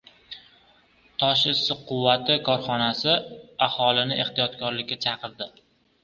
“Toshissiqquvvati” 1.23 2.37
korxonasi 2.47 3.13
aholini 3.67 4.17
ehtiyotkorlikka 4.23 4.99
chaqirdi 5.05 5.49